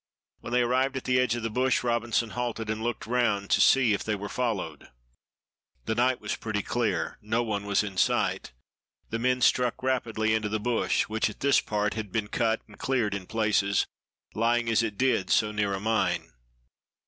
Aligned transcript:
When 0.39 0.51
they 0.51 0.61
arrived 0.63 0.97
at 0.97 1.03
the 1.03 1.19
edge 1.19 1.35
of 1.35 1.43
the 1.43 1.51
bush, 1.51 1.83
Robinson 1.83 2.31
halted 2.31 2.71
and 2.71 2.81
looked 2.81 3.05
round 3.05 3.51
to 3.51 3.61
see 3.61 3.93
if 3.93 4.03
they 4.03 4.15
were 4.15 4.29
followed. 4.29 4.87
The 5.85 5.93
night 5.93 6.19
was 6.19 6.35
pretty 6.35 6.63
clear; 6.63 7.19
no 7.21 7.43
one 7.43 7.65
was 7.67 7.83
in 7.83 7.97
sight. 7.97 8.51
The 9.11 9.19
men 9.19 9.41
struck 9.41 9.83
rapidly 9.83 10.33
into 10.33 10.49
the 10.49 10.59
bush, 10.59 11.03
which 11.03 11.29
at 11.29 11.41
this 11.41 11.61
part 11.61 11.93
had 11.93 12.11
been 12.11 12.29
cut 12.29 12.61
and 12.67 12.79
cleared 12.79 13.13
in 13.13 13.27
places, 13.27 13.85
lying 14.33 14.69
as 14.69 14.81
it 14.81 14.97
did 14.97 15.29
so 15.29 15.51
near 15.51 15.75
a 15.75 15.79
mine. 15.79 16.33